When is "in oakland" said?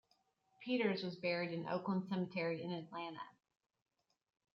1.51-2.09